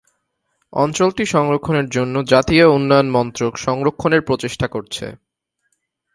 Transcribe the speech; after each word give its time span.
অঞ্চলটি 0.73 1.23
সংরক্ষণের 1.25 1.87
জন্য 1.89 2.15
জাতীয় 2.23 2.65
উন্নয়ন 2.67 3.07
মন্ত্রক 3.09 3.53
সংরক্ষণের 3.57 4.21
প্রচেষ্টা 4.21 4.67
করছে। 4.67 5.05